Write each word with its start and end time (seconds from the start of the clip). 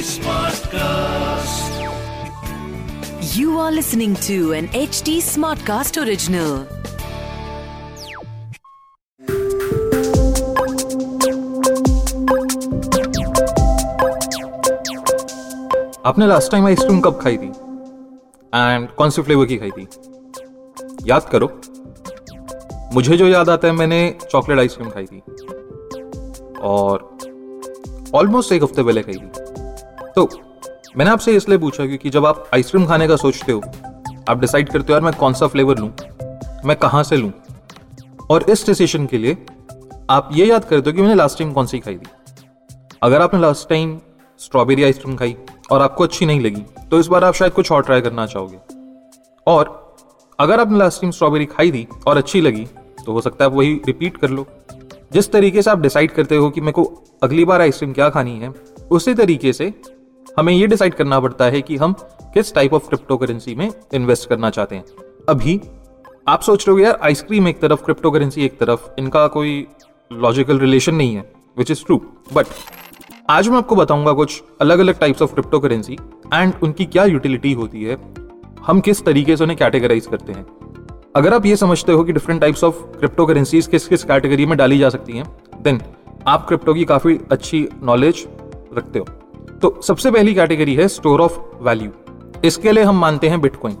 Smartcast. 0.00 1.70
You 3.36 3.58
are 3.58 3.70
listening 3.70 4.14
to 4.16 4.52
an 4.52 4.68
HD 4.68 5.20
Smartcast 5.20 5.96
original. 6.02 6.66
आपने 16.06 16.26
last 16.26 16.50
time 16.52 16.66
ice cream 16.66 17.00
कब 17.00 17.20
खाई 17.22 17.36
थी 17.36 17.48
एंड 18.54 18.88
कौन 18.98 19.10
सी 19.10 19.22
फ्लेवर 19.22 19.46
की 19.46 19.56
खाई 19.56 19.70
थी 19.70 19.86
याद 21.10 21.28
करो 21.32 21.48
मुझे 22.94 23.16
जो 23.16 23.26
याद 23.28 23.48
आता 23.50 23.68
है, 23.68 23.74
मैंने 23.74 24.18
चॉकलेट 24.30 24.58
आइसक्रीम 24.58 24.90
खाई 24.90 25.06
थी 25.06 25.22
और 26.62 27.08
ऑलमोस्ट 28.14 28.52
एक 28.52 28.62
हफ़्ते 28.62 28.82
पहले 28.82 29.02
थी। 29.02 29.18
तो 30.14 30.28
मैंने 30.96 31.10
आपसे 31.10 31.36
इसलिए 31.36 31.58
पूछा 31.58 31.86
क्योंकि 31.86 32.10
जब 32.10 32.26
आप 32.26 32.48
आइसक्रीम 32.54 32.86
खाने 32.86 33.08
का 33.08 33.16
सोचते 33.16 33.52
हो, 33.52 33.60
आप 34.28 34.38
डिसाइड 34.40 34.68
करते 34.68 34.92
हो, 34.92 34.92
यार, 34.92 35.02
मैं 35.02 35.12
कौन 35.14 35.34
सा 35.34 35.46
फ्लेवर 35.46 35.78
लूँ? 35.78 35.90
मैं 36.64 36.76
कहाँ 36.76 37.02
से 37.02 37.16
लूँ? 37.16 37.32
और 38.30 38.44
इस 38.50 38.66
डिसीज़न 38.66 39.06
के 39.06 39.18
लिए 39.18 39.36
आप 40.10 40.28
ये 40.32 40.46
याद 40.46 40.64
करते 40.64 40.90
हो 40.90 40.96
कि 40.96 41.02
मैंने 41.02 41.14
लास्ट 41.14 41.38
टाइम 41.38 41.52
कौन 41.52 41.66
सी 41.66 41.78
खाई 41.78 41.96
थी। 41.96 42.06
अगर 43.02 43.22
आपने 43.22 43.40
लास्ट 43.40 43.68
टाइम 43.68 43.98
स्ट्रॉबेरी 44.40 44.84
आइसक्रीम 44.84 45.16
खाई 45.16 45.36
और 45.72 45.82
आपको 45.82 46.04
अच्छी 46.04 46.26
नहीं 46.26 46.40
लगी 46.40 46.64
तो 46.90 46.98
इस 47.00 47.06
बार 47.06 47.24
आप 47.24 47.34
शायद 47.34 47.52
कुछ 47.52 47.70
और 47.72 47.82
ट्राई 47.82 48.00
करना 48.00 48.26
चाहोगे। 48.26 48.58
और 49.46 49.96
अगर 50.38 50.60
आपने 50.60 50.78
लास्ट 50.78 51.00
टाइम 51.00 51.10
स्ट्रॉबेरी 51.12 51.46
खाई 51.46 51.72
थी 51.72 51.86
और 52.06 52.16
अच्छी 52.16 52.40
लगी 52.40 52.66
तो 53.06 53.12
हो 53.12 53.20
सकता 53.20 53.44
है 53.44 53.50
आप 53.50 53.56
वही 53.56 53.74
रिपीट 53.86 54.16
कर 54.16 54.30
लो। 54.30 54.46
जिस 55.10 55.30
तरीके 55.32 55.62
से 55.62 55.70
आप 55.70 55.80
डिसाइड 55.80 56.10
करते 56.10 56.36
हो 56.36 56.50
कि 56.50 56.60
मेरे 56.60 56.72
को 56.72 56.84
अगली 57.22 57.44
बार 57.44 57.60
आइसक्रीम 57.60 57.92
क्या 57.92 58.08
खानी 58.10 58.38
है, 58.38 58.52
उसी 58.90 59.14
तरीके 59.14 59.52
से 59.52 59.72
हमें 60.38 60.52
ये 60.52 60.66
डिसाइड 60.66 60.94
करना 60.94 61.20
पड़ता 61.20 61.44
है 61.44 61.62
कि 61.62 61.76
हम 61.76 61.92
किस 62.34 62.54
टाइप 62.54 62.74
ऑफ़ 62.74 62.88
क्रिप्टो 62.88 63.16
करेंसी 63.16 63.54
में 63.54 63.68
इन्वेस्ट 63.94 64.28
करना 64.28 64.50
चाहते 64.50 64.76
हैं। 64.76 64.84
अभी 65.28 65.60
आप 66.28 66.42
सोच 66.42 66.68
रहे 66.68 66.72
हो 66.72 66.78
यार 66.78 66.98
आइसक्रीम 67.02 67.48
एक 67.48 67.60
तरफ़ 67.60 67.84
क्रिप्टो 67.84 68.10
करेंसी 68.10 68.44
एक 68.44 68.58
तरफ़, 68.58 68.88
इनका 68.98 69.26
कोई 69.28 69.66
लॉजिकल 70.10 70.58
रिलेशन 70.58 70.94
नहीं 70.94 71.14
है 71.14 71.32
विच 71.56 71.70
इज़ 71.70 71.84
ट्रू 71.86 72.00
बट 72.32 72.46
आज 73.30 73.48
मैं 73.48 73.56
आपको 73.56 73.76
बताऊँगा 73.76 74.12
कुछ 74.12 74.42
अलग 74.60 74.78
अलग 74.78 74.98
types 74.98 75.22
of 75.22 75.32
crypto 75.32 75.60
currency 75.60 75.98
and 76.34 76.54
उनकी 76.62 76.84
क्या 76.86 77.04
यूटिलिटी 77.04 77.52
होती 77.52 77.82
है, 77.84 77.96
हम 78.66 78.80
किस 78.80 79.04
तरीके 79.04 79.36
से 79.36 79.44
उन्हें 79.44 79.58
कैटेगराइज 79.58 80.06
करते 80.06 80.32
हैं। 80.32 80.46
अगर 81.14 81.34
आप 81.34 81.46
ये 81.46 81.54
समझते 81.56 81.92
हो 81.92 82.02
कि 82.04 82.12
different 82.12 82.40
types 82.40 82.62
of 82.64 82.74
crypto 82.98 83.24
currencies 83.26 83.66
किस 83.66 83.86
किस 83.88 84.04
कैटेगरी 84.04 84.44
में 84.46 84.56
डाली 84.58 84.78
जा 84.78 84.88
सकती 84.88 85.12
हैं 85.12 85.24
देन 85.62 85.80
आप 86.28 86.46
क्रिप्टो 86.48 86.74
की 86.74 86.84
काफ़ी 86.84 87.18
अच्छी 87.32 87.66
नॉलेज 87.82 88.26
रखते 88.74 88.98
हो। 88.98 89.04
तो 89.62 89.80
सबसे 89.82 90.10
पहली 90.10 90.34
कैटेगरी 90.34 90.74
है 90.74 90.86
स्टोर 90.88 91.20
ऑफ़ 91.20 91.38
वैल्यू 91.62 91.90
इसके 92.44 92.72
लिए 92.72 92.84
हम 92.84 93.00
मानते 93.00 93.28
हैं 93.28 93.40
बिटकॉइन 93.40 93.76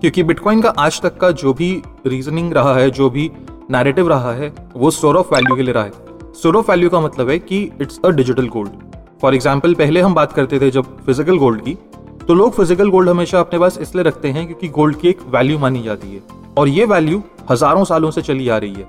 क्योंकि 0.00 0.22
बिटकॉइन 0.22 0.62
का 0.62 0.68
आज 0.78 1.00
तक 1.02 1.16
का 1.16 1.30
जो 1.32 1.52
भी 1.52 1.70
रीजनिंग 2.06 2.52
रहा 2.52 2.74
है, 2.74 2.90
जो 2.90 3.10
भी 3.10 3.30
नैरेटिव 3.70 4.08
रहा 4.08 4.32
है, 4.32 4.52
वो 4.76 4.90
स्टोर 4.90 5.16
ऑफ़ 5.16 5.34
वैल्यू 5.34 5.56
के 5.56 5.62
लिए 5.62 5.74
रहा 5.74 5.84
है। 5.84 6.32
स्टोर 6.34 6.56
ऑफ़ 6.56 6.70
वैल्यू 6.70 6.90
का 6.90 7.00
मतलब 7.00 7.30
है 7.30 7.38
कि 7.40 7.62
it's 7.82 8.00
a 8.04 8.10
digital 8.12 8.48
gold 8.48 8.96
for 9.22 9.34
example 9.34 9.74
पहले 9.74 10.00
हम 10.00 10.14
बात 10.14 10.32
करते 10.32 10.60
थे 10.60 10.70
जब 10.70 10.96
फ़िज़िकल 11.06 11.38
गोल्ड 11.38 11.62
की 11.62 11.78
तो 12.26 12.34
लोग 12.34 12.52
फ़िज़िकल 12.54 12.90
गोल्ड 12.90 13.08
हमेशा 13.08 13.40
अपने 13.40 13.58
पास 13.58 13.78
इसलिए 13.78 14.04
रखते 14.04 14.28
हैं 14.28 14.46
क्योंकि 14.46 14.68
गोल्ड 14.70 15.00
की 15.00 15.08
एक 15.08 15.22
वैल्यू 15.28 15.58
मानी 15.58 15.82
जाती 15.82 16.14
है। 16.14 16.37
और 16.58 16.68
ये 16.68 16.84
वैल्यू 16.86 17.22
हज़ारों 17.50 17.84
सालों 17.84 18.10
से 18.10 18.22
चली 18.22 18.48
आ 18.48 18.56
रही 18.58 18.74
है। 18.74 18.86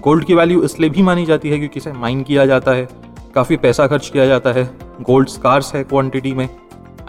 गोल्ड 0.00 0.24
की 0.24 0.34
वैल्यू 0.34 0.62
इसलिए 0.62 0.90
भी 0.90 1.02
मानी 1.02 1.24
जाती 1.26 1.50
है 1.50 1.58
क्योंकि 1.58 1.80
इसे 1.80 1.92
माइन 1.92 2.22
किया 2.22 2.44
जाता 2.46 2.72
है, 2.72 2.88
काफ़ी 3.34 3.56
पैसा 3.56 3.86
खर्च 3.86 4.08
किया 4.08 4.26
जाता 4.26 4.52
है 4.52 4.64
गोल्ड 5.02 5.28
स्कार्स 5.28 5.74
है 5.74 5.82
क्वांटिटी 5.84 6.32
में। 6.32 6.48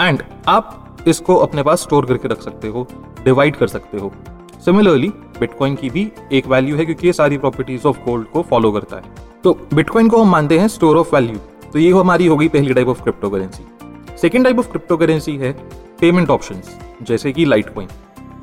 एंड 0.01 0.23
आप 0.47 1.03
इसको 1.07 1.35
अपने 1.38 1.63
पास 1.63 1.81
स्टोर 1.81 2.05
करके 2.05 2.27
रख 2.27 2.41
सकते 2.41 2.67
हो 2.67 2.88
डिवाइड 3.25 3.55
कर 3.55 3.67
सकते 3.67 3.97
हो। 3.97 4.11
सिमिलरली 4.66 5.09
बिटकॉइन 5.39 5.75
की 5.75 5.89
भी 5.89 6.11
एक 6.34 6.47
वैल्यू 6.47 6.78
है 6.78 6.85
क्योंकि 6.85 7.07
ये 7.07 7.13
सारी 7.13 7.38
प्रॉपर्टीज़ 7.38 7.88
ऑफ़ 7.88 8.00
गोल्ड 8.05 8.28
को 8.28 8.41
फॉलो 8.50 8.72
करता 8.72 8.95
है। 8.95 9.13
तो 9.44 9.53
बिटकॉइन 9.73 10.09
को 10.09 10.23
हम 10.23 10.31
मानते 10.31 10.59
हैं 10.59 10.67
स्टोर 10.69 10.97
ऑफ़ 10.97 11.16
वैल्यू 11.16 11.38
तो 11.73 11.79
ये 11.79 11.91
हमारी 11.91 12.28
होगी 12.28 12.47
पहली 12.50 12.73
type 12.73 12.88
of 12.88 13.03
crypto 13.03 13.29
currency 13.29 14.17
second 14.17 14.44
type 14.44 14.59
of 14.59 14.69
crypto 14.69 14.97
currency 14.97 15.38
है 15.38 15.51
पेमेंट 16.00 16.29
ऑप्शन 16.29 16.61
जैसे 17.01 17.31
कि 17.31 17.45
लाइट 17.45 17.73
कॉइन 17.73 17.89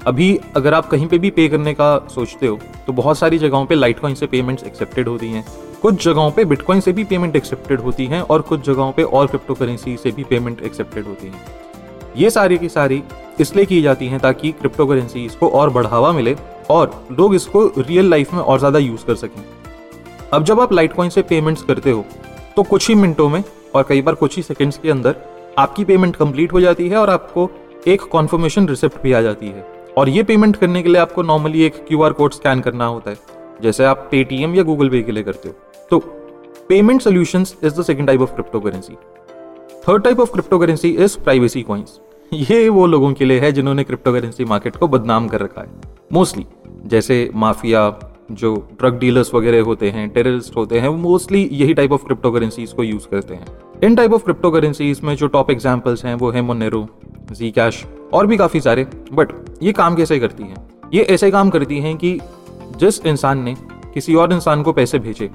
अभी 0.07 0.39
अगर 0.57 0.75
आप 0.75 0.89
कहीं 0.89 1.07
पे 1.07 1.19
भी 1.19 1.31
पे 1.31 1.49
करने 1.49 1.73
का 1.75 1.87
सोचते 2.11 2.47
हो 2.47 2.59
तो 2.87 2.93
बहुत 2.93 3.19
सारी 3.19 3.39
जगहों 3.39 3.65
पे 3.67 3.75
लाइट 3.75 3.99
कॉइन 3.99 4.15
से 4.15 4.27
पेमेंट्स 4.27 4.65
एक्सेप्टेड 4.65 5.09
होती 5.09 5.29
हैं। 5.29 5.45
कुछ 5.83 6.05
जगहों 6.05 6.31
पे 6.31 6.45
बिटकॉइन 6.45 6.81
से 6.81 6.93
भी 6.93 7.05
पेमेंट 7.05 7.37
एक्सेप्टेड 7.37 7.81
होती 7.81 8.07
हैं 8.07 8.21
और 8.23 8.43
कुछ 8.43 8.65
जगहों 8.67 8.93
पे 8.93 9.03
और 9.03 9.27
क्रिप्टो 9.27 9.55
करेंसी 9.55 9.97
से 9.97 10.11
भी 10.11 10.25
पेमेंट 10.25 10.63
एक्सेप्टेड 10.63 11.05
होती 11.05 11.27
हैं। 11.27 11.45
ये 12.17 12.31
सारी 12.31 12.59
की 12.59 12.69
सारी 12.69 13.03
इसलिए 13.41 13.65
की 13.67 13.81
जाती 13.83 14.07
हैं 14.07 14.21
ताकि 14.21 14.53
क्रिप्टो 14.53 14.87
करेंसी 14.87 15.25
इसको 15.25 15.49
और 15.51 15.71
बढ़ावा 15.71 16.13
मिले 16.13 16.37
और 16.71 17.07
लोग 17.13 17.35
इसको 17.35 17.67
रियल 17.79 18.11
लाइफ 18.11 18.35
में 18.35 18.41
और 18.41 18.59
ज़्यादा 18.59 18.79
यूज़ 18.79 19.07
कर 19.07 19.15
सकें। 19.17 19.43
अब 20.33 20.45
जब 20.45 20.61
आप 20.61 20.73
लाइट 20.73 20.93
कॉइन 20.93 21.11
से 21.11 21.23
पेमेंट्स 21.25 21.63
करते 21.63 21.91
हो 21.91 22.05
तो 22.57 22.63
कुछ 22.65 22.89
ही 22.89 22.95
मिनटों 22.95 23.29
में 23.29 23.43
और 23.75 23.87
कई 23.89 24.03
बार 24.03 24.15
कुछ 24.15 24.37
ही 24.37 24.43
सेकेंड्स 24.43 24.79
के 24.79 24.91
अंदर 24.91 25.17
आपकी 25.59 25.85
पेमेंट 25.85 26.17
कंप्लीट 26.17 26.53
हो 26.53 26.61
जाती 26.61 26.89
है 26.89 26.97
और 26.97 27.11
आपको 27.11 27.51
एक 27.89 28.03
कॉन्फर्मेशन 28.13 28.69
रिसिप्ट 28.69 29.03
भी 29.03 29.13
आ 29.13 29.21
जाती 29.21 29.47
है। 29.47 29.76
और 29.97 30.09
ये 30.09 30.23
पेमेंट 30.23 30.57
करने 30.57 30.83
के 30.83 30.89
लिए 30.89 31.01
आपको 31.01 31.23
नॉर्मली 31.23 31.63
एक 31.63 31.85
क्यूआर 31.89 32.13
कोड 32.13 32.33
स्कैन 32.33 32.61
करना 32.61 32.87
होता 32.87 33.11
है। 33.11 33.17
जैसे 33.63 33.85
आप 33.85 34.09
पेटीएम 34.11 34.55
या 34.55 34.63
गूगल 34.63 34.89
पे 34.89 35.03
के 35.03 35.13
लिए 35.13 35.23
करते 35.23 35.49
हो। 35.49 35.55
तो 35.91 35.99
payment 36.69 37.03
solution 37.03 37.41
is 37.65 37.81
the 37.81 37.83
second 37.83 38.07
type 38.07 38.21
of 38.21 38.33
crypto 38.33 38.61
currency 38.61 38.95
third 39.89 40.03
type 40.03 40.21
of 40.21 40.33
crypto 40.33 40.59
currency 40.59 40.89
is 40.89 41.19
privacy 41.19 41.63
coins 41.63 42.01
ये 42.33 42.69
वो 42.69 42.87
लोगों 42.87 43.13
के 43.13 43.25
लिए 43.25 43.41
है 43.41 43.53
जिन्होंने 43.53 43.85
क्रिप्टो 43.85 44.13
करेंसी 44.13 44.45
मार्केट 44.45 44.77
को 44.77 44.89
बदनाम 44.89 45.29
कर 45.29 45.41
रखा 45.41 45.61
है। 45.61 45.95
मोस्टली 46.13 46.47
जैसे 46.87 47.31
माफिया, 47.35 47.89
जो 48.33 48.55
ड्रग 48.81 48.99
डीलर्स 48.99 49.35
वगैरह 49.35 49.63
होते 49.63 49.91
हैं 49.91 50.09
टेररिस्ट 50.09 50.57
होते 50.57 50.79
हैं, 50.79 50.89
वो 50.89 50.97
मोस्टली 50.97 51.49
यही 51.53 51.75
टाइप 51.75 51.93
ऑफ़ 51.93 52.05
क्रिप्टो 52.05 52.31
करेंसीज 52.31 52.73
को 52.73 52.83
यूज़ 52.83 53.09
करते 53.09 53.35
हैं। 53.35 53.47
इन 53.85 53.95
टाइप 53.97 54.13
ऑफ़ 54.13 54.25
क्रिप्टो 54.25 54.51
करेंसीज 54.51 55.01
में 55.05 55.15
जो 55.17 55.27
टॉप 55.27 55.51
एग्जाम्पल्स 55.51 56.05
हैं, 56.05 56.15
वो 56.15 56.31
है 56.31 56.43
मोनेरो 56.43 56.87
जी 57.29 57.51
कैश 57.51 57.85
और 58.15 58.27
भी 58.27 58.37
काफ़ी 58.37 58.61
सारे 58.61 58.87
बट 59.13 59.33
ये 59.63 59.73
काम 59.73 59.95
कैसे 59.97 60.19
करती 60.19 60.43
हैं? 60.43 60.57
ये 60.95 61.03
ऐसे 61.05 61.31
काम 61.31 61.51
करती 61.51 61.79
हैं 61.81 61.97
कि 61.97 62.19
जिस 62.79 63.01
इंसान 63.07 63.43
ने 63.43 63.55
किसी 63.95 64.15
और 64.15 64.33
इंसान 64.33 64.63
को 64.63 64.73
पैसे 64.73 64.99
भेजे, 64.99 65.31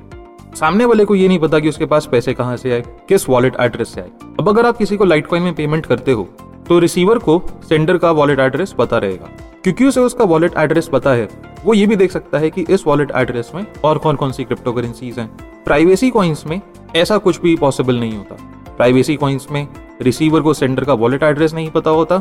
सामने 0.55 0.85
वाले 0.85 1.05
को 1.05 1.15
ये 1.15 1.27
नहीं 1.27 1.39
पता 1.39 1.59
कि 1.59 1.69
उसके 1.69 1.85
पास 1.85 2.05
पैसे 2.05 2.33
कहाँ 2.33 2.57
से 2.57 2.71
आए, 2.71 2.83
किस 3.09 3.27
वॉलेट 3.29 3.55
एड्रेस 3.59 3.93
से 3.93 4.01
आए। 4.01 4.11
अब 4.39 4.49
अगर 4.49 4.65
आप 4.65 4.77
किसी 4.77 4.97
को 4.97 5.05
लाइट 5.05 5.27
कॉइन 5.27 5.43
में 5.43 5.53
पेमेंट 5.55 5.85
करते 5.85 6.11
हो 6.11 6.27
तो 6.67 6.79
रिसीवर 6.79 7.17
को 7.19 7.41
सेंडर 7.69 7.97
का 7.97 8.11
वॉलेट 8.11 8.39
एड्रेस 8.39 8.73
पता 8.73 8.97
रहेगा, 8.97 9.29
क्योंकि 9.63 9.85
उसे 9.85 9.99
उसका 9.99 10.25
वॉलेट 10.25 10.57
एड्रेस 10.57 10.87
पता 10.87 11.11
है। 11.11 11.27
वो 11.65 11.73
ये 11.73 11.85
भी 11.87 11.95
देख 11.95 12.11
सकता 12.11 12.37
है 12.37 12.49
कि 12.49 12.65
इस 12.69 12.85
वॉलेट 12.87 13.11
एड्रेस 13.15 13.51
में 13.55 13.65
और 13.83 13.97
कौन 13.97 14.15
कौन 14.15 14.31
सी 14.31 14.43
क्रिप्टो 14.43 14.73
करेंसीज 14.73 15.19
हैं। 15.19 15.29
प्राइवेसी 15.65 16.09
कॉइन्स 16.09 16.45
में 16.47 16.59
ऐसा 16.95 17.17
कुछ 17.17 17.41
भी 17.41 17.55
पॉसिबल 17.55 17.99
नहीं 17.99 18.17
होता। 18.17 18.37
प्राइवेसी 18.81 19.15
कॉइन्स 19.15 19.45
में 19.51 19.67
रिसीवर 20.01 20.41
को 20.41 20.53
सेंडर 20.53 20.83
का 20.83 20.93
वॉलेट 20.93 21.23
एड्रेस 21.23 21.53
नहीं 21.53 21.69
पता 21.71 21.89
होता 21.89 22.15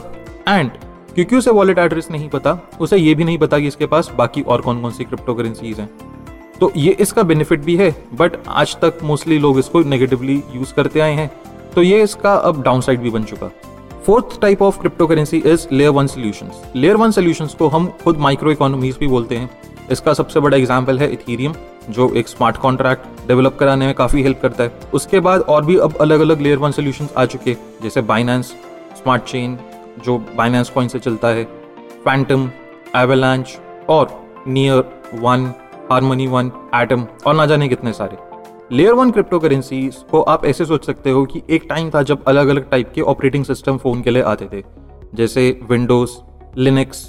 एंड 0.48 0.70
क्योंकि 1.14 1.36
उसे 1.36 1.50
वॉलेट 1.50 1.78
एड्रेस 1.78 2.10
नहीं 2.10 2.28
पता, 2.28 2.58
उसे 2.80 2.96
ये 2.96 3.14
भी 3.14 3.24
नहीं 3.24 3.38
पता 3.38 3.58
कि 3.58 3.66
इसके 3.66 3.86
पास 3.86 4.10
बाकी 4.18 4.42
और 4.42 4.60
कौन 4.60 4.80
कौन 4.82 4.90
सी 4.90 5.04
क्रिप्टो 5.04 5.34
करेंसीज 5.34 5.80
हैं। 5.80 5.88
तो 6.60 6.70
ये 6.76 6.92
इसका 7.00 7.22
बेनिफिट 7.22 7.60
भी 7.60 7.76
है 7.76 7.90
बट 8.14 8.36
आज 8.48 8.76
तक 8.80 8.98
मोस्टली 9.02 9.38
लोग 9.38 9.58
इसको 9.58 9.82
नेगेटिवली 9.84 10.42
यूज़ 10.54 10.74
करते 10.74 11.00
आए 11.00 11.12
हैं। 11.12 11.30
तो 11.74 11.82
ये 11.82 12.02
इसका 12.02 12.34
अब 12.34 12.62
डाउन 12.62 12.80
साइड 12.80 13.00
भी 13.00 13.10
बन 13.10 13.24
चुका। 13.24 13.50
Fourth 14.06 14.40
type 14.40 14.62
of 14.62 14.80
crypto 14.80 15.06
currency 15.06 15.42
is 15.46 15.66
layer 15.72 15.90
one 15.90 16.06
solution 16.06 16.50
layer 16.76 16.96
one 16.96 17.10
solution 17.10 17.48
को 17.58 17.68
हम 17.68 17.92
खुद 18.04 18.18
माइक्रो 18.18 18.50
इकोनॉमीज 18.52 18.96
भी 19.00 19.06
बोलते 19.06 19.36
हैं। 19.36 19.50
इसका 19.90 20.12
सबसे 20.14 20.40
बड़ा 20.40 20.56
एग्ज़ाम्पल 20.56 20.98
है 20.98 21.10
इथीरियम 21.12 21.54
जो 21.90 22.12
एक 22.14 22.28
स्मार्ट 22.28 22.56
कॉन्ट्रैक्ट 22.56 23.26
डेवलप 23.28 23.56
कराने 23.60 23.86
में 23.86 23.94
काफ़ी 23.94 24.22
हेल्प 24.22 24.40
करता 24.42 24.64
है। 24.64 24.88
उसके 24.94 25.20
बाद 25.20 25.40
और 25.40 25.64
भी 25.64 25.76
अब 25.78 25.96
अलग 26.00 26.20
अलग 26.20 26.40
लेयर 26.40 26.58
वन 26.58 26.70
सोल्यूशन 26.72 27.08
आ 27.16 27.24
चुके 27.24 27.50
हैं, 27.50 27.58
जैसे 27.82 28.00
बाइनेंस 28.02 28.54
स्मार्ट 28.96 29.22
चेन 29.24 29.58
जो 30.04 30.18
बाइनेंस 30.36 30.70
कॉइन 30.70 30.88
से 30.88 30.98
चलता 30.98 31.28
है 31.28 31.44
फैंटम 32.04 32.50
एवेलांच 32.96 33.58
और 33.88 34.08
Near 34.48 34.84
one 35.14 35.52
Harmony 35.90 36.26
one 36.28 36.50
Atom 36.74 37.06
और 37.26 37.34
ना 37.34 37.46
जाने 37.46 37.68
कितने 37.68 37.92
सारे। 37.92 38.16
लेयर 38.72 38.92
वन 38.94 39.10
क्रिप्टो 39.10 39.38
करेंसी 39.38 39.88
को 40.10 40.20
आप 40.22 40.44
ऐसे 40.46 40.64
सोच 40.64 40.86
सकते 40.86 41.10
हो 41.10 41.24
कि 41.24 41.42
एक 41.50 41.66
टाइम 41.68 41.90
था 41.90 42.02
जब 42.02 42.24
अलग 42.28 42.48
अलग 42.48 42.68
टाइप 42.70 42.92
के 42.94 43.00
ऑपरेटिंग 43.02 43.44
सिस्टम 43.44 43.78
फ़ोन 43.78 44.02
के 44.02 44.10
लिए 44.10 44.22
आते 44.24 44.48
थे, 44.52 44.62
जैसे 45.14 45.50
विंडोज़ 45.70 46.10
लिनक्स 46.58 47.04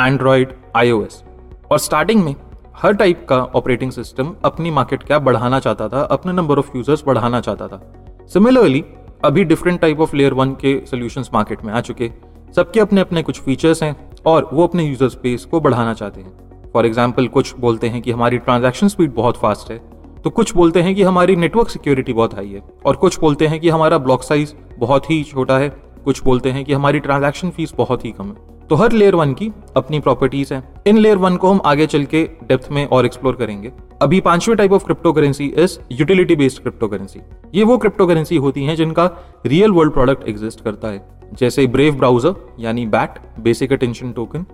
एंड्रॉयड 0.00 0.52
आईओएस 0.76 1.22
और 1.70 1.78
स्टार्टिंग 1.78 2.24
में 2.24 2.34
हर 2.76 2.92
टाइप 2.92 3.26
का 3.28 3.36
ऑपरेटिंग 3.36 3.92
सिस्टम 3.92 4.34
अपनी 4.44 4.70
मार्केट 4.70 5.02
कैप 5.02 5.22
बढ़ाना 5.22 5.58
चाहता 5.60 5.88
था, 5.88 6.00
अपने 6.02 6.32
नंबर 6.32 6.58
ऑफ़ 6.58 6.76
यूज़र्स 6.76 7.04
बढ़ाना 7.06 7.40
चाहता 7.40 7.68
था। 7.68 7.80
सिमिलरली 8.26 8.84
अभी 9.24 9.44
different 9.44 9.80
type 9.80 10.00
of 10.00 10.16
layer 10.16 10.34
one 10.34 10.52
के 10.54 10.80
सोल्यूशंस 10.86 11.30
मार्केट 11.34 11.64
में 11.64 11.72
आ 11.72 11.80
चुके। 11.80 12.10
सबके 12.56 12.80
अपने 12.80 13.00
अपने 13.00 13.22
कुछ 13.22 13.40
फीचर्स 13.40 13.82
हैं 13.82 13.94
और 14.26 14.48
वो 14.52 14.66
अपने 14.66 14.84
यूज़र 14.84 15.08
स्पेस 15.08 15.44
को 15.44 15.60
बढ़ाना 15.60 15.94
चाहते 15.94 16.20
हैं। 16.20 16.70
फॉर 16.72 16.86
एग्ज़ाम्पल 16.86 17.28
कुछ 17.28 17.54
बोलते 17.58 17.88
हैं 17.88 18.02
कि 18.02 18.10
हमारी 18.10 18.38
ट्रांजेक्शन 18.38 18.88
स्पीड 18.88 19.14
बहुत 19.14 19.36
फास्ट 19.36 19.70
है। 19.70 19.78
तो 20.24 20.30
कुछ 20.30 20.54
बोलते 20.54 20.82
हैं 20.82 20.94
कि 20.94 21.02
हमारी 21.02 21.36
नेटवर्क 21.36 21.68
सिक्योरिटी 21.68 22.12
बहुत 22.12 22.34
हाई 22.34 22.48
है। 22.48 22.62
और 22.86 22.96
कुछ 22.96 23.18
बोलते 23.20 23.46
हैं 23.46 23.60
कि 23.60 23.68
हमारा 23.68 23.98
ब्लॉक 23.98 24.22
साइज़ 24.22 24.54
बहुत 24.78 25.10
ही 25.10 25.22
छोटा 25.24 25.58
है। 25.58 25.68
कुछ 26.04 26.22
बोलते 26.24 26.50
हैं 26.50 26.64
कि 26.64 26.72
हमारी 26.72 27.00
ट्रांजैक्शन 27.00 27.50
फ़ीस 27.50 27.74
बहुत 27.78 28.04
ही 28.04 28.12
कम 28.12 28.26
है। 28.26 28.55
तो 28.70 28.74
हर 28.74 28.92
लेयर 28.92 29.14
वन 29.14 29.32
की 29.34 29.50
अपनी 29.76 29.98
प्रॉपर्टीज़ 30.00 30.52
हैं। 30.54 30.62
इन 30.86 30.96
लेयर 30.98 31.16
वन 31.16 31.36
को 31.36 31.50
हम 31.50 31.60
आगे 31.64 31.86
चल 31.86 32.04
के 32.04 32.22
डेप्थ 32.42 32.68
में 32.72 32.84
और 32.86 33.06
एक्सप्लोर 33.06 33.34
करेंगे। 33.36 33.72
अभी 34.02 34.20
पाँचवें 34.20 34.56
type 34.56 34.72
of 34.72 34.84
crypto 34.84 35.12
currency 35.12 35.44
is 35.46 35.78
utility 35.92 36.36
based 36.36 36.62
crypto 36.62 36.88
currency 36.88 37.20
ये 37.54 37.64
वो 37.64 37.76
क्रिप्टो 37.78 38.06
करेंसी 38.06 38.36
होती 38.36 38.64
हैं 38.64 38.76
जिनका 38.76 39.04
रियल 39.46 39.70
वर्ल्ड 39.70 39.92
प्रोडक्ट 39.92 40.28
एग्जिस्ट 40.28 40.64
करता 40.64 40.88
है। 40.88 41.04
जैसे 41.34 41.66
ब्रेव 41.66 41.94
ब्राउज़र 41.94 42.34
यानी 42.60 42.86
BAT 42.86 43.18
basic 43.40 43.72
attention 43.72 44.12
token 44.12 44.46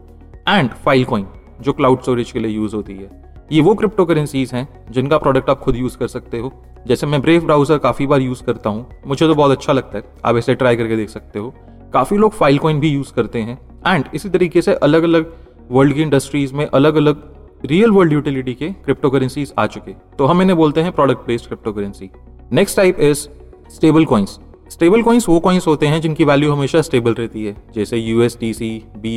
and 0.49 0.71
Filecoin 1.05 1.27
जो 1.61 1.73
क्लाउड 1.73 2.03
स्टोरेज 2.03 2.33
के 2.33 2.39
लिए 2.39 2.51
यूज़ 2.51 2.77
होती 2.77 2.93
है। 2.93 3.11
ये 3.53 3.61
वो 3.61 3.75
क्रिप्टो 3.75 4.05
करेंसीज 4.05 4.53
हैं 4.55 4.69
जिनका 4.91 5.19
प्रोडक्ट 5.19 5.51
आप 5.51 5.61
खुद 5.61 5.77
यूज़ 5.77 5.97
कर 5.99 6.07
सकते 6.09 6.39
हो। 6.39 6.53
जैसे 6.87 7.07
मैं 7.07 7.21
ब्रेव 7.23 7.45
ब्राउज़र 7.45 7.79
काफ़ी 7.79 8.07
बार 8.07 8.21
यूज़ 8.21 8.43
करता 8.45 8.71
हूँ। 8.71 8.87
मुझे 9.07 9.27
तो 9.27 9.35
बहुत 9.35 9.51
अच्छा 9.51 9.73
लगता 9.73 9.99
है। 9.99 10.05
आप 10.25 10.37
इसे 10.37 10.55
ट्राई 10.55 10.77
करके 10.77 10.97
देख 10.97 11.09
सकते 11.09 11.39
हो। 11.39 11.55
काफ़ी 11.95 12.17
लोग 12.17 12.33
फ़ाइल 12.33 12.59
कॉइन 12.59 12.81
भी 12.81 12.89
यूज़ 12.89 13.13
करते 13.13 13.39
हैं। 13.39 13.59
एंड 13.87 14.05
इसी 14.15 14.29
तरीके 14.29 14.63
से 14.63 14.75
अलग 14.75 15.03
अलग 15.03 15.33
वर्ल्ड 15.71 15.95
की 15.95 16.03
इंडस्ट्रीज़ 16.03 16.55
में 16.55 16.67
अलग 16.67 16.97
अलग 16.97 17.23
रियल 17.65 17.91
वर्ल्ड 17.91 18.13
यूटिलिटी 18.13 18.55
के 18.55 18.69
क्रिप्टो 18.85 19.11
करेंसीज 19.11 19.53
आ 19.59 19.67
चुके। 19.67 19.93
तो 20.19 20.27
हम 20.27 20.43
इन्हें 20.43 20.57
बोलते 20.57 20.81
हैं 20.81 20.93
product 20.93 21.27
based 21.27 21.47
crypto 21.47 21.73
currency 21.73 22.11
next 22.53 22.77
type 22.77 23.01
is 23.01 23.29
stable 23.71 24.05
coins 24.05 24.39
stable 24.71 25.03
coins 25.03 25.29
वो 25.29 25.39
कॉइन्स 25.41 25.67
होते 25.67 25.87
हैं 25.87 26.01
जिनकी 26.01 26.25
वैल्यू 26.25 26.53
हमेशा 26.53 26.83
स्टेबल 26.83 27.15
रहती 27.15 27.45
है। 27.45 27.57
जैसे 27.75 27.97
USDC 27.97 28.71
B 28.97 29.17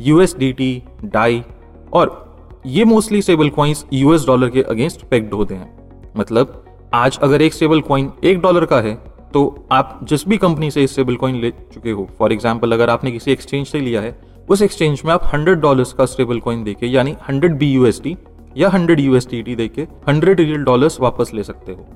USD 0.00 0.52
T 0.52 0.82
Dai 1.04 1.42
और 1.92 2.60
ये 2.66 2.84
mostly 2.84 3.22
stable 3.22 3.48
coins 3.48 3.84
US 3.92 4.26
dollar 4.26 4.48
के 4.48 4.62
अगेंस्ट 4.62 5.02
पेक्ड 5.02 5.34
होते 5.34 5.54
हैं। 5.54 6.12
मतलब 6.16 6.64
आज 6.94 7.18
अगर 7.22 7.42
एक 7.42 7.52
स्टेबल 7.52 7.80
कॉइन 7.80 8.10
एक 8.24 8.40
डॉलर 8.40 8.64
का 8.64 8.80
है 8.80 8.94
तो 9.34 9.66
आप 9.72 9.98
जिस 10.02 10.26
भी 10.28 10.36
कंपनी 10.38 10.70
से 10.70 10.86
स्टेबल 10.86 11.16
कॉइन 11.16 11.40
ले 11.40 11.50
चुके 11.72 11.90
हो 11.90 12.08
फॉर 12.18 12.32
एग्ज़ाम्पल 12.32 12.72
अगर 12.72 12.90
आपने 12.90 13.12
किसी 13.12 13.32
एक्सचेंज 13.32 13.66
से 13.66 13.80
लिया 13.80 14.00
है, 14.00 14.16
उस 14.50 14.62
एक्सचेंज 14.62 15.02
में 15.04 15.12
आप 15.12 15.30
हंड्रेड 15.32 15.60
डॉलर्स 15.60 15.92
का 15.92 16.06
स्टेबल 16.06 16.40
कॉइन 16.40 16.64
देके, 16.64 16.86
यानी 16.86 17.14
हंड्रेड 17.28 17.56
बी 17.58 17.72
यूएसडी 17.72 18.16
या 18.56 18.68
हंड्रेड 18.68 19.00
यूएसडी 19.00 19.54
देके 19.54 19.82
हंड्रेड 20.08 20.40
रियल 20.40 20.64
डॉलर्स 20.64 21.00
वापस 21.00 21.30
ले 21.34 21.42
सकते 21.42 21.72
हो। 21.72 21.86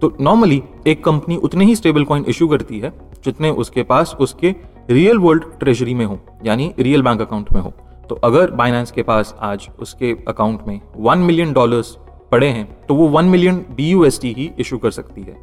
तो 0.00 0.16
नॉर्मली 0.20 0.62
एक 0.86 1.04
कंपनी 1.04 1.36
उतने 1.38 1.64
ही 1.64 1.76
स्टेबल 1.76 2.04
कॉइन 2.04 2.24
इशू 2.28 2.48
करती 2.48 2.78
है, 2.80 2.92
जितने 3.24 3.50
उसके 3.52 3.82
पास 3.82 4.14
उसके 4.20 4.54
रियल 4.90 5.18
वर्ल्ड 5.18 5.44
ट्रेजरी 5.60 5.94
में 5.94 6.04
हो, 6.04 6.18
यानी 6.44 6.72
रियल 6.78 7.02
बैंक 7.02 7.20
अकाउंट 7.20 7.52
में 7.52 7.60
हो। 7.60 7.72
तो 8.08 8.14
अगर 8.24 8.50
बाइनेंस 8.50 8.90
के 8.90 9.02
पास 9.02 9.34
आज 9.40 9.68
उसके 9.80 10.14
अकाउंट 10.28 10.66
में 10.68 10.80
वन 10.96 11.18
मिलियन 11.20 11.52
डॉलर्स 11.52 11.96
पड़े 12.32 12.48
हैं 12.48 12.66
तो 12.86 12.94
वो 12.94 13.08
वन 13.08 13.24
मिलियन 13.24 13.64
बी 13.70 13.92
ही 14.24 14.50
इशू 14.58 14.78
कर 14.78 14.90
सकती 14.90 15.22
है। 15.22 15.36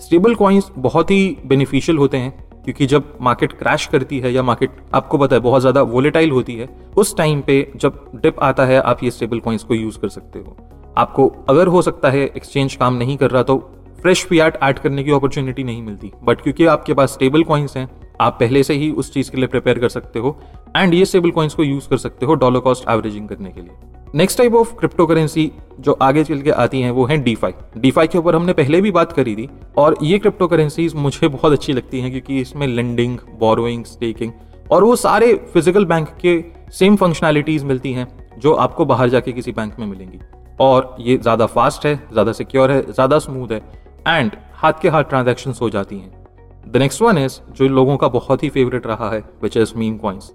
स्टेबल 0.00 0.34
कॉइन्स 0.34 0.70
बहुत 0.78 1.10
ही 1.10 1.36
बेनिफिशियल 1.46 1.98
होते 1.98 2.16
हैं, 2.16 2.30
क्योंकि 2.64 2.86
जब 2.86 3.12
मार्केट 3.20 3.52
क्रैश 3.52 3.86
करती 3.86 4.18
है 4.18 4.32
या 4.32 4.42
मार्केट 4.42 4.70
आपको 4.94 5.18
पता 5.18 5.36
है, 5.36 5.42
बहुत 5.42 5.60
ज़्यादा 5.60 5.82
वोलेटाइल 5.84 6.30
होती 6.30 6.54
है, 6.54 6.68
उस 6.96 7.16
टाइम 7.16 7.40
पे 7.40 7.66
जब 7.76 8.10
डिप 8.16 8.40
आता 8.40 8.64
है, 8.66 8.80
आप 8.80 9.04
ये 9.04 9.10
स्टेबल 9.10 9.40
कॉइन्स 9.40 9.64
को 9.64 9.74
यूज़ 9.74 9.98
कर 9.98 10.08
सकते 10.08 10.38
हो। 10.38 10.56
आपको 10.98 11.26
अगर 11.48 11.66
हो 11.66 11.82
सकता 11.82 12.10
है 12.10 12.24
एक्सचेंज 12.26 12.74
काम 12.74 12.94
नहीं 12.94 13.16
कर 13.16 13.30
रहा 13.30 13.42
तो 13.42 13.58
फ्रेश 13.98 14.24
फियाट 14.24 14.58
ऐड 14.62 14.78
करने 14.78 15.04
की 15.04 15.10
अपॉर्चुनिटी 15.12 15.64
नहीं 15.64 15.82
मिलती। 15.82 16.12
बट 16.24 16.40
क्योंकि 16.40 16.66
आपके 16.66 16.94
पास 16.94 17.12
स्टेबल 17.12 17.42
कॉइन्स 17.44 17.76
हैं, 17.76 17.88
आप 18.20 18.36
पहले 18.40 18.62
से 18.62 18.74
ही 18.74 18.90
उस 18.92 19.12
चीज़ 19.12 19.30
के 19.30 19.36
लिए 19.36 19.46
प्रिपेयर 19.46 19.78
कर 19.78 19.88
सकते 19.88 20.18
हो 20.18 20.36
एंड 20.76 20.94
ये 20.94 21.04
स्टेबल 21.04 21.30
कॉइन्स 21.30 21.54
को 21.54 21.64
यूज़ 21.64 21.88
कर 21.88 21.96
सकते 21.98 22.26
हो 22.26 22.34
डॉलर 22.34 22.60
कॉस्ट 22.60 22.88
एवरेजिंग 22.90 23.28
करने 23.28 23.50
के 23.50 23.60
लिए। 23.60 23.94
Next 24.16 24.38
type 24.38 24.54
of 24.54 24.72
crypto 24.74 25.04
currency 25.06 25.50
जो 25.80 25.92
आगे 25.92 26.22
चल 26.24 26.40
के 26.42 26.50
आती 26.52 26.80
हैं, 26.80 26.90
वो 26.90 27.04
है 27.06 27.16
डीफाई 27.18 27.52
डीफाई 27.76 28.06
के 28.06 28.18
ऊपर 28.18 28.34
हमने 28.34 28.52
पहले 28.52 28.80
भी 28.80 28.90
बात 28.90 29.10
करी 29.12 29.34
थी 29.36 29.48
और 29.78 29.96
ये 30.02 30.18
क्रिप्टो 30.18 30.46
करेंसीज 30.46 30.94
मुझे 30.96 31.28
बहुत 31.28 31.52
अच्छी 31.52 31.72
लगती 31.72 32.00
हैं 32.00 32.10
क्योंकि 32.10 32.38
इसमें 32.40 32.66
लेंडिंग 32.66 33.18
बोरोइंग 33.38 33.84
स्टेकिंग 33.84 34.32
और 34.70 34.84
वो 34.84 34.94
सारे 34.96 35.32
फ़िज़िकल 35.54 35.84
बैंक 35.84 36.08
के 36.20 36.38
सेम 36.72 36.96
फंक्शनैलिटीज 36.96 37.64
मिलती 37.64 37.92
हैं 37.92 38.06
जो 38.38 38.52
आपको 38.54 38.84
बाहर 38.84 39.08
जाके 39.08 39.32
किसी 39.32 39.52
बैंक 39.52 39.78
में 39.78 39.86
मिलेंगी। 39.86 40.20
और 40.60 40.96
ये 41.00 41.16
ज़्यादा 41.16 41.46
फास्ट 41.48 41.86
है, 41.86 41.94
ज़्यादा 42.12 42.32
सिक्योर 42.32 42.70
है, 42.72 42.80
ज़्यादा 42.82 43.18
स्मूथ 43.18 43.52
है 43.52 43.60
एंड 44.08 44.36
हाथ 44.54 44.80
के 44.82 44.88
हाथ 44.88 45.04
ट्रांजेक्शन 45.04 45.54
हो 45.60 45.68
जाती 45.70 45.98
हैं। 45.98 46.70
द 46.72 46.76
नेक्स्ट 46.76 47.02
वन 47.02 47.18
इज़ 47.18 47.38
जो 47.52 47.68
लोगों 47.70 47.96
का 47.96 48.08
बहुत 48.10 48.42
ही 48.42 48.48
फेवरेट 48.48 48.86
रहा 48.86 49.10
है 49.10 49.22
विच 49.42 49.56
इज़ 49.56 49.74
मीम 49.76 49.96
कॉइन्स 49.98 50.32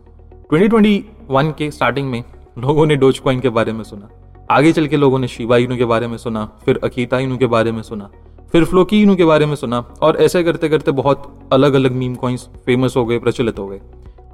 2021 0.53 1.51
के 1.57 1.71
स्टार्टिंग 1.71 2.09
में 2.11 2.23
लोगों 2.57 2.85
ने 2.85 2.95
डोज 2.95 3.19
कॉइन 3.19 3.39
के 3.39 3.49
बारे 3.49 3.73
में 3.73 3.83
सुना। 3.83 4.09
आगे 4.51 4.71
चल 4.71 4.87
के 4.87 4.97
लोगों 4.97 5.19
ने 5.19 5.27
शिवा 5.27 5.57
इनू 5.57 5.75
के 5.77 5.85
बारे 5.85 6.07
में 6.07 6.17
सुना, 6.17 6.45
फिर 6.65 6.79
अकीता 6.83 7.19
इनू 7.19 7.37
के 7.37 7.45
बारे 7.47 7.71
में 7.71 7.81
सुना, 7.81 8.09
फिर 8.51 8.65
फ्लोकी 8.65 9.01
इनू 9.01 9.15
के 9.15 9.25
बारे 9.25 9.45
में 9.45 9.55
सुना 9.55 9.79
और 10.01 10.17
ऐसे 10.17 10.43
करते 10.43 10.69
करते 10.69 10.91
बहुत 10.91 11.49
अलग 11.53 11.73
अलग 11.73 11.91
मीम 11.91 12.15
कॉइन्स 12.15 12.47
फ़ेमस 12.65 12.97
हो 12.97 13.05
गए, 13.05 13.19
प्रचलित 13.19 13.59
हो 13.59 13.67
गए। 13.67 13.79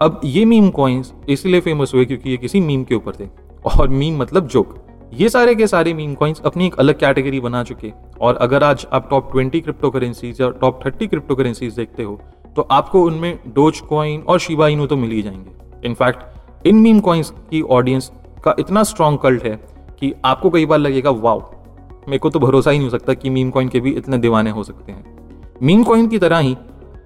अब 0.02 0.22
ये 0.26 0.46
मीम 0.46 0.70
कॉइन्स 0.70 1.14
इसलिए 1.30 1.62
फ़ेमस 1.62 1.94
हुए 1.94 2.06
क्योंकि 2.06 2.30
ये 2.30 2.38
किसी 2.38 2.60
मीम 2.62 2.84
के 2.84 2.96
ऊपर 2.96 3.16
थे। 3.16 3.28
और 3.78 3.88
मीम 3.90 4.18
मतलब 4.18 4.48
जोक 4.48 4.76
ये 5.14 5.30
सारे 5.30 5.54
के 5.56 5.68
सारे 5.68 5.94
मीम 5.94 6.14
कॉइन्स 6.14 6.42
अपनी 6.42 6.66
एक 6.68 6.76
अलग 6.76 7.00
कैटेगरी 7.00 7.40
बना 7.40 7.64
चुके। 7.64 7.92
और 8.22 8.36
अगर 8.38 8.64
आज 8.64 8.86
आप 8.94 9.10
टॉप 9.10 9.32
ट्वेंटी 9.32 9.62
क्रिप्टो 9.62 9.90
करेंसीज 9.90 10.42
या 10.42 10.50
टॉप 10.52 10.80
थर्टी 10.86 11.08
क्रिप्टो 11.08 11.36
करेंसीज 11.36 11.76
देखते 11.76 12.04
हो 12.04 12.20
तो 12.56 12.62
आपको 12.72 13.04
उनमें 13.04 13.38
डोज 13.48 13.80
कॉइन 13.80 14.22
और 14.22 14.40
शिवा 14.40 14.68
इनू 14.68 14.86
तो 14.88 14.98
मिल 14.98 15.12
ही 15.12 15.22
जाएँगे। 15.22 15.88
इनफैक्ट 15.88 16.37
इन 16.68 16.76
मीम 16.76 17.00
कॉइन्स 17.00 17.30
की 17.30 17.62
ऑडियंस 17.62 18.12
का 18.44 18.56
इतना 18.60 18.84
स्ट्रॉन्ग 18.84 19.20
कल्ट 19.20 19.44
है 19.44 19.56
कि 20.00 20.14
आपको 20.26 20.50
कई 20.50 20.66
बार 20.66 20.80
लगेगा, 20.80 21.10
वाओ, 21.10 21.40
मेरे 22.08 22.18
को 22.18 22.30
तो 22.30 22.40
भरोसा 22.40 22.72
ही 22.72 22.78
नहीं 22.78 22.88
हो 22.88 22.98
सकता 22.98 23.14
कि 23.14 23.30
मीम 23.30 23.50
कॉइन 23.50 23.70
के 23.70 23.80
भी 23.80 23.92
इतने 23.92 24.18
दीवाने 24.18 24.50
हो 24.50 24.64
सकते 24.64 24.92
हैं. 24.92 25.04
मीम 25.64 25.84
कॉइन 25.84 26.08
की 26.08 26.20
तरह 26.20 26.38
ही 26.38 26.56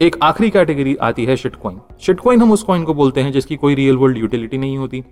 एक 0.02 0.16
आखिरी 0.24 0.50
कैटेगरी 0.50 0.96
आती 0.96 1.26
है 1.26 1.36
शिट 1.38 1.56
कॉइन 1.56 1.80
शिट 2.02 2.20
कॉइन 2.20 2.42
हम 2.42 2.52
उस 2.52 2.64
कॉइन 2.64 2.84
को 2.84 2.94
बोलते 2.94 3.22
हैं 3.22 3.32
जिसकी 3.32 3.56
कोई 3.56 3.76
रियल 3.76 3.98
वर्ल्ड 3.98 4.18
यूटिलिटी 4.18 4.58
नहीं 4.58 4.78
होती, 4.78 5.04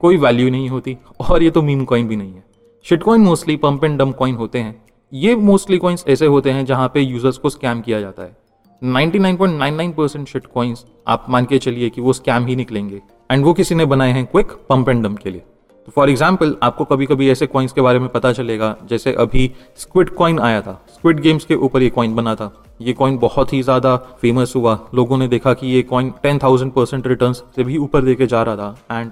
कोई 0.00 0.16
वैल्यू 0.16 0.50
नहीं 0.50 0.68
होती, 0.68 0.96
और 1.20 1.42
ये 1.42 1.50
तो 1.50 1.62
मीम 1.62 1.84
कॉइन 1.84 2.08
भी 2.08 2.16
नहीं 2.16 2.32
है. 2.32 2.44
Shit 2.84 3.02
coin 3.02 3.20
mostly 3.20 3.56
pump 3.56 3.84
and 3.84 3.98
dump 3.98 4.12
coin 4.12 4.34
होते 4.34 4.58
हैं. 4.58 4.82
ये 5.12 5.36
मोस्टली 5.36 5.78
कॉइन्स 5.78 6.04
ऐसे 6.08 6.26
होते 6.26 6.50
हैं 6.50 6.64
जहाँ 6.64 6.88
पे 6.94 7.00
यूज़र्स 7.00 7.38
को 7.38 7.50
स्कैम 7.50 7.80
किया 7.80 8.00
जाता 8.00 8.22
है. 8.22 8.36
99.99 8.82 9.92
परसेंट 9.92 10.28
शिट 10.28 10.46
कॉइन्स 10.46 10.84
आप 11.08 11.26
मान 11.28 11.44
के 11.44 11.58
चलिए 11.58 11.90
कि 11.90 12.00
वो 12.00 12.12
स्कैम 12.12 12.46
ही 12.46 12.56
निकलेंगे. 12.56 13.00
एंड 13.30 13.44
वो 13.44 13.52
किसी 13.52 13.74
ने 13.74 13.84
बनाए 13.86 14.12
हैं 14.12 14.24
क्विक 14.26 14.52
पंप 14.68 14.88
एंड 14.88 15.02
डम 15.04 15.14
के 15.14 15.30
लिए। 15.30 15.40
तो 15.88 15.92
फॉर 15.92 16.10
एग्ज़ाम्पल 16.10 16.56
आपको 16.62 16.84
कभी 16.84 17.06
कभी 17.06 17.28
ऐसे 17.30 17.46
कॉइन्स 17.46 17.72
के 17.72 17.80
बारे 17.80 17.98
में 17.98 18.08
पता 18.08 18.32
चलेगा, 18.32 18.74
जैसे 18.84 19.12
अभी 19.14 19.50
स्क्विड 19.78 20.10
कॉइन 20.10 20.38
आया 20.40 20.60
था। 20.62 20.80
स्क्विड 20.90 21.20
गेम्स 21.20 21.44
के 21.44 21.54
ऊपर 21.56 21.82
ये 21.82 21.90
कॉइन 21.90 22.14
बना 22.14 22.34
था। 22.34 22.52
ये 22.80 22.92
कॉइन 22.92 23.16
बहुत 23.18 23.52
ही 23.52 23.62
ज़्यादा 23.62 23.96
फ़ेमस 24.20 24.52
हुआ। 24.56 24.78
लोगों 24.94 25.18
ने 25.18 25.28
देखा 25.28 25.54
कि 25.54 25.66
ये 25.66 25.82
coin 25.84 26.10
ten 26.22 26.38
thousand 26.38 26.72
percent 26.72 27.06
return 27.06 27.32
से 27.32 27.64
भी 27.64 27.76
ऊपर 27.78 28.02
देके 28.02 28.26
जा 28.26 28.42
रहा 28.42 28.56
था। 28.56 29.00
एंड 29.00 29.10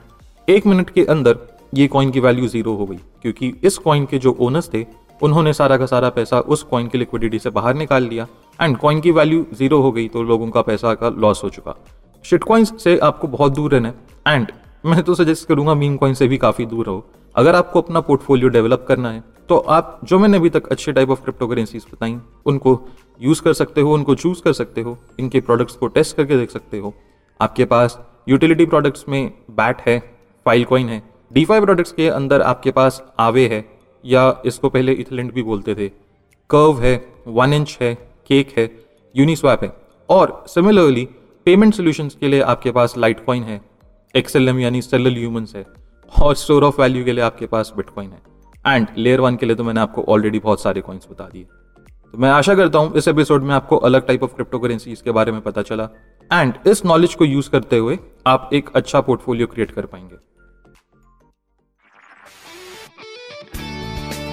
एक 0.49 0.67
मिनट 0.67 0.91
के 0.91 1.05
अंदर 1.07 1.39
ये 1.75 1.87
कॉइन 1.87 2.11
की 2.11 2.21
वैल्यू 2.21 2.49
ज़ीरो 2.49 2.75
हो 2.75 2.87
गई। 2.87 2.99
क्योंकि 3.23 3.53
इस 3.65 3.79
कॉइन 3.79 4.05
के 4.07 4.19
जो 4.19 4.37
ओनर्स 4.41 4.71
थे, 4.75 4.85
उन्होंने 5.21 5.53
सारा 5.53 5.77
का 5.77 5.87
सारा 5.87 6.09
पैसा 6.11 6.41
उस 6.41 6.63
कॉइन 6.63 6.89
की 6.89 6.99
लिक्विडिटी 6.99 7.39
से 7.39 7.51
बाहर 7.51 7.75
निकाल 7.75 8.03
लिया। 8.03 8.27
एंड 8.59 8.77
कॉइन 8.77 9.01
की 9.01 9.11
वैल्यू 9.11 9.45
ज़ीरो 9.55 9.81
हो 9.83 9.93
गई 9.93 10.09
तो 10.09 10.23
लोगों 10.23 10.49
का 10.49 10.63
पैसा 10.63 10.95
का 10.95 11.09
लॉस 11.09 11.45
हो 11.45 11.49
चुका। 11.51 11.77
शिट 12.25 12.45
कॉइन्स 12.45 12.73
से 12.83 12.97
आपको 12.99 13.29
बहुत 13.29 13.55
दूर 13.55 13.73
रहना 13.73 13.89
है। 13.89 13.95
एंड 14.29 14.53
मैं 14.87 15.03
तो 15.03 15.15
सजेस्ट 15.15 15.49
करूँगा 15.49 15.75
मीम 15.75 15.97
कॉइन 15.97 16.15
से 16.15 16.29
भी 16.29 16.37
काफ़ी 16.39 16.67
दूर 16.67 16.87
रहो। 16.87 17.05
अगर 17.35 17.55
आपको 17.55 17.81
अपना 17.81 18.01
पोर्टफोलियो 18.01 18.49
डेवलप 18.49 18.85
करना 18.89 19.11
है 19.11 19.23
तो 19.49 19.57
आप 19.57 20.01
जो 20.05 20.19
मैंने 20.19 20.37
अभी 20.37 20.51
तक 20.51 20.67
अच्छे 20.67 20.93
टाइप 20.93 21.11
ऑफ़ 21.11 21.23
क्रिप्टो 21.23 21.47
करेंसीज 21.47 21.85
बताई, 21.93 22.17
उनको 22.47 22.81
यूज़ 23.21 23.43
कर 23.43 23.53
सकते 23.53 23.81
हो, 23.81 23.93
उनको 23.95 24.15
चूज़ 24.15 24.43
कर 24.43 24.53
सकते 24.53 24.81
हो, 24.81 24.97
इनके 25.21 25.41
प्रोडक्ट्स 25.41 25.75
को 25.75 25.87
टेस्ट 25.89 26.17
करके 26.17 26.37
देख 26.37 26.51
सकते 26.51 26.79
हो। 26.79 26.93
आपके 27.41 27.65
पास 27.65 27.99
यूटिलिटी 28.29 28.67
प्रोडक्ट्स 28.67 29.05
में 29.09 29.33
बैट 29.51 29.81
है 29.87 29.99
फ़ाइल 30.47 30.65
कॉइन 30.65 30.89
है। 30.89 31.03
डीफाई 31.31 31.61
प्रोडक्ट्स 31.61 31.93
के 31.93 32.09
अंदर 32.11 32.43
आपके 32.43 32.71
पास 32.71 33.03
आवे 33.19 33.47
है, 33.49 33.65
या 34.05 34.43
इसको 34.47 34.69
पहले 34.69 34.93
इथलेंट 34.95 35.33
भी 35.35 35.43
बोलते 35.43 35.75
थे। 35.75 35.89
कर्व 36.51 36.81
है 36.81 36.95
वन 37.29 37.53
इंच 37.53 37.77
है 37.81 37.95
केक 38.29 38.59
है 38.59 38.71
यूनिस्वैप 39.15 39.63
है। 39.63 39.73
और 40.09 40.45
सिमिलरली 40.49 41.09
पेमेंट 41.47 41.75
सोल्यूशंस 41.75 42.17
के 42.21 42.29
लिए 42.29 42.41
आपके 42.43 42.71
पास 42.73 42.95
लाइट 42.99 43.25
कॉइन 43.25 43.43
है 43.43 43.61
एक्सएलएम 44.15 44.59
यानी 44.59 44.83
सेलल 44.83 45.17
ह्यूमंस 45.17 45.53
है 45.57 45.65
और 46.13 46.35
स्टोर 46.35 46.65
ऑफ़ 46.65 46.81
वैल्यू 46.81 47.05
के 47.05 47.13
लिए 47.13 47.25
आपके 47.25 47.47
पास 47.47 47.73
बिटकॉइन 47.77 48.11
है 48.11 48.75
एंड 48.75 48.87
लेयर 48.97 49.21
वन 49.21 49.37
के 49.37 49.47
लिए 49.47 49.57
तो 49.57 49.65
मैंने 49.65 49.81
आपको 49.81 50.05
ऑलरेडी 50.09 50.39
बहुत 50.39 50.63
सारे 50.63 50.81
कॉइन्स 50.81 51.09
बता 51.11 51.29
दिए 51.33 51.47
तो 52.15 52.19
मैं 52.19 52.31
आशा 52.31 52.55
करता 52.55 52.79
हूँ 52.79 52.97
इस 52.97 53.09
एपिसोड 53.09 53.43
में 53.43 53.55
आपको 53.55 53.77
अलग 53.87 54.07
टाइप 54.07 54.23
ऑफ़ 54.23 54.35
क्रिप्टो 54.35 54.59
करेंसी 54.59 54.95
के 55.05 55.11
बारे 55.11 55.33
में 55.33 55.41
पता 55.41 55.63
चला 55.63 55.89
एंड 56.31 56.55
इस 56.67 56.85
नॉलेज 56.85 57.15
को 57.15 57.25
यूज़ 57.25 57.51
करते 57.51 57.79
हुए 57.79 57.99
आप 58.27 58.51
एक 58.53 58.71
अच्छा 58.77 59.01
पोर्टफोलियो 59.01 59.47
क्रिएट 59.47 59.71
कर 59.71 59.87
पाएँगे 59.87 60.17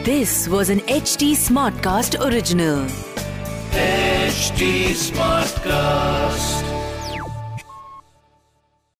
this 0.06 0.30
This 0.30 0.32
was 0.48 0.70
an 0.70 0.80
HT 0.92 1.28
Smartcast 1.38 2.20
original. 2.22 2.86
HT 3.74 4.72
Smartcast. 5.02 6.61